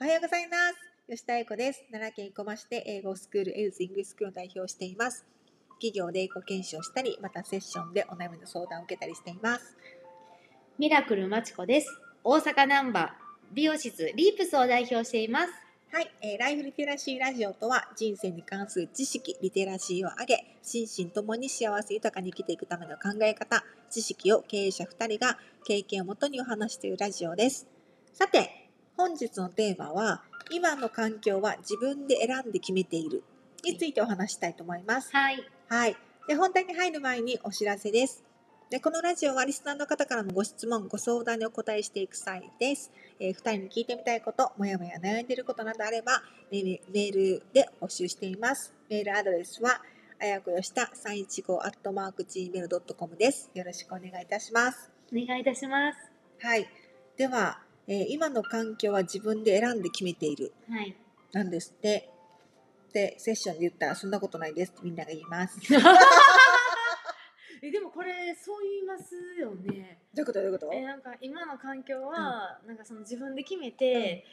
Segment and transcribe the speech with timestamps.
[0.00, 0.74] おはようございます。
[1.08, 1.84] 吉田英子です。
[1.92, 5.24] 奈良県生駒市で英語スクールエルズイングスクールを代表しています。
[5.74, 9.76] 企業で英語研修をしたり、またセッションでお悩みの相談を受けたりしています。
[10.80, 11.86] ミラクルまちこです。
[12.24, 15.52] 大阪ナンバー美容室リープスを代表しています。
[15.92, 27.68] はい、えーライフリテラシーラジオとは人生に関する知識、リテラシーを上げ、心身ともに幸せ豊かに生きていくための考え方、知識を経営者2人が経験をもとにお話しているラジオです。
[28.12, 28.63] さて、
[28.96, 33.24] 本日のテーマは、今の環境は自分で選んで決めている
[33.64, 35.10] についてお話したいと思います。
[35.12, 35.44] はい。
[35.68, 35.96] はい。
[36.28, 38.22] で、本題に入る前にお知らせです。
[38.70, 42.92] で、このラジオはリスナーの方からのご質問、ご相談にお答えしていく際です。
[43.18, 48.72] えー、2人に聞いてみたいこと、もやもや悩んでいることなどあれば、メールメールで募集しています。
[48.88, 49.80] メールアドレスは、
[50.20, 53.50] あやこよした315 at mark gmail.com です。
[53.54, 54.90] よろしくお願いいたします。
[55.12, 55.98] お願いいたします。
[56.40, 56.68] はい。
[57.16, 60.52] では、えー今の環境は自分で選んで決めている。
[60.68, 60.96] はい。
[61.32, 62.08] なんですって。
[62.92, 65.58] で、セッションで言ったら、そんなことないですってみんなが言います。
[67.62, 69.98] えでもこれそう言いますよね。
[70.14, 70.70] どういうことどういうこと？
[70.72, 74.24] えなんか今の環境は、なんかその自分で決めて、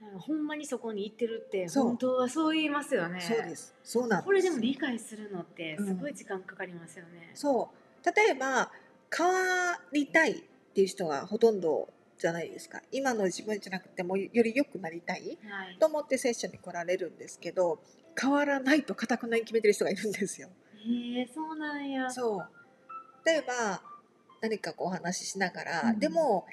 [0.00, 3.20] なんかほんまにそこに行ってるって本当はそう言いますよね。
[3.20, 3.74] そうです。
[3.84, 4.26] そうなんです。
[4.26, 7.30] これでも理解するのってすごい時間かかりますよね。
[7.34, 7.70] そ
[8.02, 8.06] う。
[8.16, 8.72] 例えば、
[9.16, 10.42] 変わりたいっ
[10.74, 11.88] ていう人がほとんど
[12.20, 12.82] じゃないですか。
[12.92, 15.78] 今の自分じゃなくてもより良くなりたいはい。
[15.78, 17.80] と思ってセッションに来られるんですけど、
[18.20, 20.48] 変わらないと固くないに決めてる人がいるんですよ。
[20.86, 22.10] へえそうなんや。
[22.10, 22.48] そう。
[23.24, 23.82] 例えば、
[24.40, 26.46] 何かこうお話ししながら、うんでも、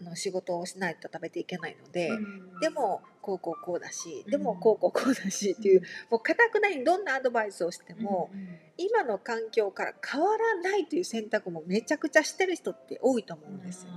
[0.00, 8.30] あの仕事をしないと食べていけないので、うんでもこうこうこうだし、でもうんこうこうこうだしっていう、もう固くないにどんなアドバイスをしても、
[8.76, 13.92] 今の環境から変わらないという選択もめちゃくちゃしてる人って多いと思うんですよ。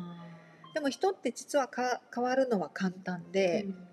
[0.74, 3.88] でも人って実はか変わるのは簡単で、うん。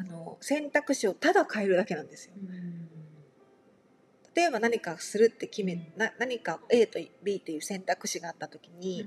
[0.00, 2.32] あの選択肢をただ変えるだけなんですよ。
[2.36, 2.88] うん。
[4.34, 9.04] 例えば何かするって決めな何か A と B という選択肢があった時に、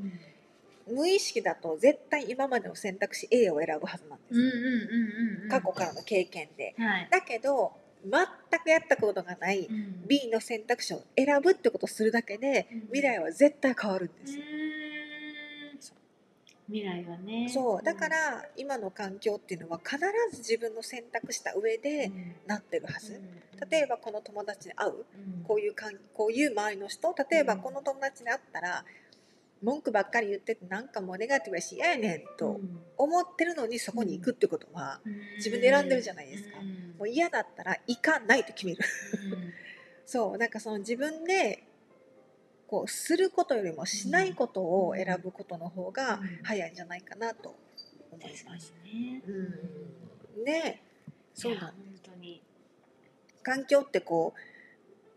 [0.87, 5.49] 無意識だと絶対今までの選択肢 A を選ぶはずなんです。
[5.49, 6.75] 過去からの経験で。
[6.77, 7.07] はい。
[7.09, 7.71] だけど
[8.03, 10.07] 全くやったことがないうん。
[10.07, 12.81] B の選択肢を選ぶってことをするだけでうん。
[12.87, 14.43] 未来は絶対変わるんでうすよ。
[16.71, 17.49] 未来はね。
[17.49, 17.83] そう。
[17.83, 19.97] だから今の環境っていうのは必
[20.31, 22.11] ず自分の選択した上で
[22.47, 23.21] なってるはず。
[23.69, 25.05] 例えばこの友達に会う。
[25.47, 27.13] こういうかんこういう周りの人。
[27.29, 28.85] 例えばこの友達に会ったら
[29.61, 32.59] 文句ばっかり言っててなんかもうネガティブやし嫌やねんと
[32.97, 35.01] 思ってるのにそこに行くってことは
[35.37, 36.57] 自分で選んでるじゃないですか。
[36.97, 38.83] もう嫌だったら行かないと決める。
[40.05, 40.37] そう。
[40.37, 41.63] なんかその自分で
[42.71, 47.53] こうすることよりもしないことを選ぶことの方が早いんじゃないかなと
[48.09, 48.73] 思います。
[49.27, 50.45] うん。
[50.45, 50.81] ね。
[51.33, 51.55] そう。
[51.55, 52.41] なんいや本当に。
[53.43, 54.33] 環境ってこ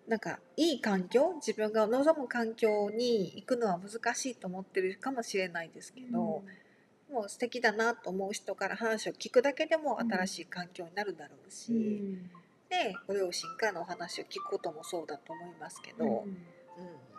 [0.06, 6.42] うなんかいい環境自分が望む環境に行くのは難しいと思ってるかもしれないですけど、
[7.08, 12.14] もう素敵だなと思う人から話を聞くだけでもうん新しい環境になるだろうし、うん。
[12.68, 16.10] でご両親からのお話を聞くこともそうだと思いますけど、うん。
[16.10, 17.13] うん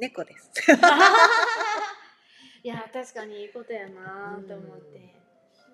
[0.00, 0.50] 猫です。
[2.62, 5.14] いや確かにいいことやなと思って。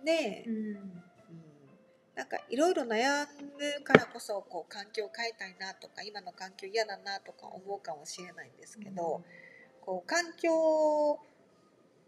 [0.05, 1.03] で、うんうん
[2.17, 9.23] なんかいろいろ悩むからこそこう環境を変えたいなとか今の環境嫌だなとか思うかもしれないんですけど、
[9.83, 11.21] こう環境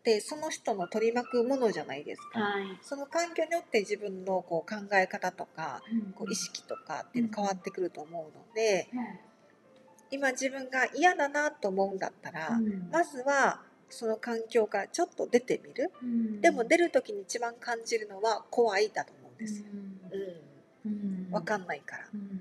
[0.00, 2.40] ってその人の取り巻くものじゃないですか。
[2.40, 2.78] はい。
[2.80, 5.82] その環境によって自分のこう考え方とか
[6.14, 8.88] こう意識とかっていうの変わってくると思うので、
[10.10, 12.88] 今自分が嫌だなと思うんだったら、うん。
[12.90, 15.90] まずはその環境からちょっと出てみる。
[16.02, 16.40] うん。
[16.40, 19.60] でも出る時に一番感じるのは怖いだと思うんです。
[19.60, 19.66] よ。
[20.84, 20.90] うん。
[20.90, 20.94] う
[21.30, 21.30] ん。
[21.30, 22.04] わかんないから。
[22.12, 22.40] うん。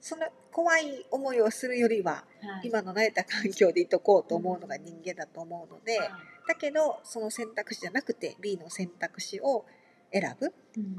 [0.00, 2.68] その怖い思いをするよりははい。
[2.68, 6.10] 今の慣れた環境でいとこうと思うのが人間だと思うので、はい
[6.46, 9.64] だけどその選択肢じゃなくて B の選択肢を
[10.12, 10.52] 選ぶ。
[10.76, 10.96] うん。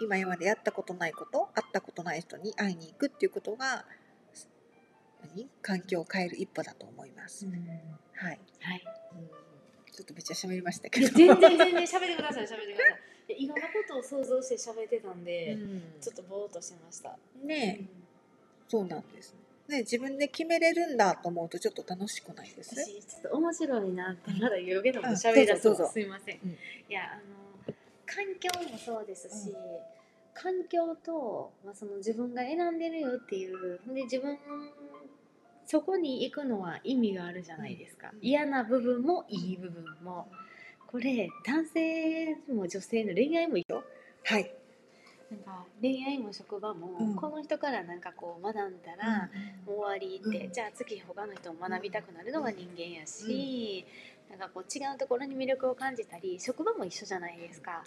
[0.00, 3.84] 今までやったことないこと会ったことない人に会いに行くっていうことが何
[5.62, 7.46] 環境を変える一歩だと思います。
[7.46, 8.84] うんはい、はい。
[9.14, 11.08] うん、ちょっとめっちゃ喋りましたけど。
[11.08, 12.96] 全然全然喋ってください喋ってくださ
[13.28, 13.44] い。
[13.44, 17.16] いろんなことを想像して喋ってたんで、うんちょっとぼーっとしました。
[17.44, 17.84] ねえ、
[18.68, 19.34] そうなんです。
[19.68, 22.74] ね、自分で決めれるんだと思うとちょっと楽しかないです？
[22.74, 26.56] 私ちょっと面白いなってまだ言うけどもうん喋りだすどうすいません、うんい
[26.88, 27.16] やあ
[27.68, 27.74] の
[28.04, 29.54] 環境もそうですし、
[30.34, 34.36] 環境と、まあ、その自分が選んでるよっていうで自分
[35.70, 38.18] そこに行くのは意味があるじゃないですか、うん。
[38.22, 40.26] 嫌な部分もいい部分も。
[40.88, 43.84] これ男性も女性の恋愛も一緒？
[44.24, 44.52] はい
[45.30, 47.14] なんか恋愛も職場も、うん。
[47.14, 49.30] この人からなんかこう学んだら、
[49.66, 50.52] 終わりって、うん。
[50.52, 53.84] じゃあ次他の人も学びたくなるのが人間やし、
[54.28, 57.84] なんかこう違うところに魅力を感じたり職場も一緒じゃないですか。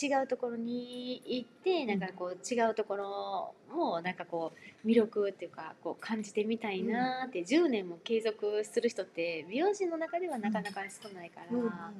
[0.00, 4.52] 違うところに行ってなんかこう違うところもなんかこ
[4.84, 11.92] う魅力っていうかこう感じてみたいなって、10年も継続する人って美容師の中ではなかなか少ないから。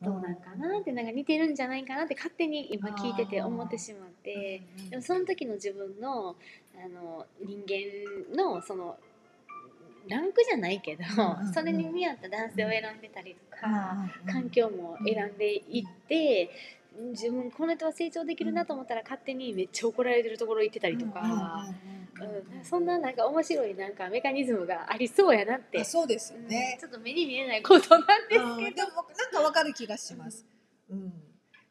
[0.00, 6.36] どうなんかなってなんか似てるんじゃないかなって勝手に今聞いてて思ってしまってでもその時の自分の
[6.76, 8.96] あの人間のその
[10.08, 11.04] ランクじゃないけど、
[11.52, 16.50] それに見合った男性を選んでたりとか、うん環境も選んでいって、
[17.10, 21.66] 自分この人は成長できるなと思ったら勝手にめっちゃ怒られてるところ行ってたりとか、
[22.20, 28.44] うんうんうんうんそんななんか面白いなんかメカニズムがありそうやなってあ、そうですようんねちょっと目に見えないことなんですけど。
[28.44, 30.46] うんでもなんかわかる気がします。
[30.90, 31.12] うん、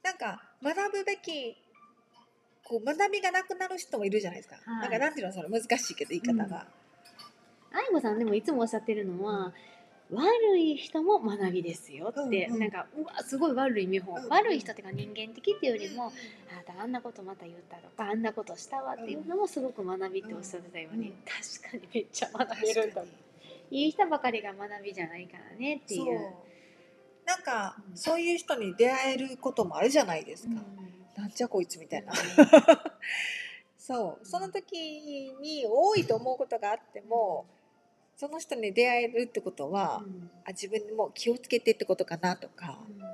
[0.04, 1.58] なんか学ぶべき
[2.64, 4.56] こう学びがなくなる人もいるじゃないですか。
[4.56, 6.68] はいなんかなんていうのその難しいけど言い方が。
[7.72, 9.54] 愛子さんでもいつもおっしゃってるのは
[10.12, 12.60] 悪い人も学びですよって、うんうん。
[12.60, 14.30] なんかうわすごい悪い見本、うん。
[14.30, 16.12] 悪い人っていうか人間的っていうよりも、
[16.52, 21.14] あなたあんなことまた言ったとかあんなことしたわっていうのもすごく学びっておっしゃってたよね、うん。
[21.26, 23.04] 確かにめっちゃ学べるんだ
[23.70, 26.04] いい人ばかりが学びじゃないからねっていう。
[26.04, 26.34] そう。
[27.26, 30.54] なんかうんそういう人に出会えることもあるじゃないですか。
[31.18, 32.14] なんじゃこいつみたいな。
[33.78, 34.26] そう。
[34.26, 37.46] その時に多いと思うことがあっても
[38.18, 40.30] その人に出会えるってことは、うん。
[40.44, 42.80] あ自分にも気をつけてってことかなとか。
[42.90, 42.98] うん。
[42.98, 43.10] なん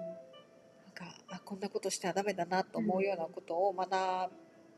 [0.93, 4.31] かあこんなことしたらダメだなと思うようなことを学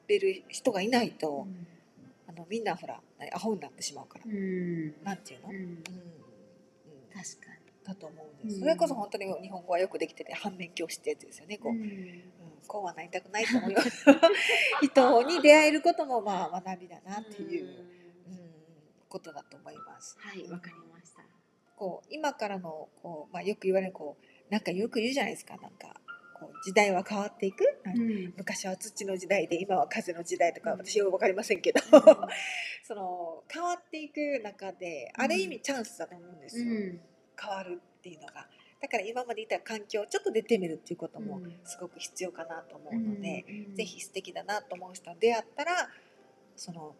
[0.07, 1.45] べる人がいないと、
[2.27, 2.99] あのみんなほら
[3.33, 5.03] アホになってしまうから、うん。
[5.03, 5.55] なんていうの、うん。
[5.55, 5.61] うん。
[5.61, 5.77] うん
[7.13, 7.55] 確か
[7.85, 8.59] だと思うんです、うん。
[8.61, 11.87] それこそ本当に日本語はよくできてて反面教師ってやつですよねこう、に、うん。
[11.87, 11.95] うん。
[12.67, 13.79] こうはなりたくないと思うよ
[14.81, 17.94] 人に出会えることもまあ学びだなっていう、うんうん
[19.15, 20.17] ことだと思います。
[20.19, 21.23] はいわかりました。
[21.77, 25.55] こう今からのこう、まあ、よく言われるこうなんかよく言うじゃないですか。
[25.57, 26.01] なんか
[26.37, 28.33] こう時代は変わっていく、うん。
[28.37, 30.79] 昔は土の時代で今は風の時代とかうん。
[30.79, 31.79] 私よく分かりませんけど、
[32.83, 37.01] その変わっていく中である意味チャンスだと思うんですよ、うん。
[37.39, 38.49] 変わるっていうのが。
[38.81, 41.59] だから今までいた環境をちょっと出てみるっていうこともうん。
[41.63, 45.89] すごく必要かなと思うので、うんぜひ素敵だなと思う人に出会ったら
[46.57, 46.95] その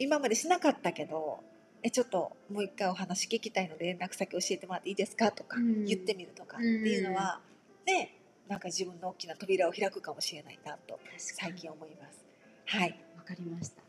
[0.00, 1.40] 今までしなかったけど
[1.82, 5.84] えちょっともう一回お話聞きたいので連絡先教えてもらっていいですかとかうん。
[5.84, 7.40] 言ってみるとかっていうのは、
[7.86, 8.16] ね
[8.48, 12.24] なんか自分の大きな扉を開くかもしれないなと最近思います。
[12.66, 13.82] はい、わかりました。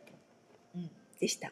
[0.75, 1.51] うん、でした。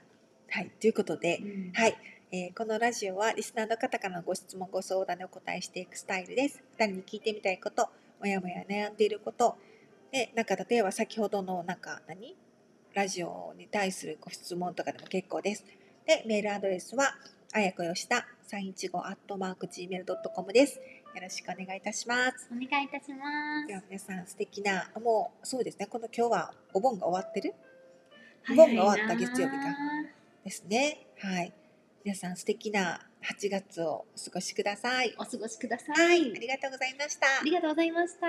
[0.51, 1.71] はい、ということで、うん。
[1.73, 1.97] はい、
[2.31, 6.61] えーこのラジオはリスナーの方からのご質問ご相談にお答えしていくスタイルです。
[6.77, 7.89] 二人に聞いてみたいこと、
[8.19, 9.55] もやもや悩んでいること、
[10.11, 12.35] でなんか例えば先ほどのなんか何？
[12.99, 15.63] ラジオに対するご質問とかでも結構です。
[16.05, 17.15] でメールアドレスは
[17.53, 20.75] あやこよした315アットマーク gmail.com です。
[20.75, 20.81] よ
[21.21, 22.49] ろしくお願いいたします。
[22.51, 23.75] お願いいたしますで。
[23.75, 27.53] は皆さん素敵なもうそうですねこの今日はお盆が終わってる？
[28.43, 29.57] 早い盆が終わった月曜日か？
[29.63, 29.75] な
[30.43, 31.07] ですね。
[31.19, 31.53] はい。
[32.03, 35.15] 皆さん素敵な8月をお過ごしください。
[35.17, 35.93] お過ごしくださ。
[35.93, 37.27] はいい、ありがとうございました。
[37.27, 38.27] ありがとうございました。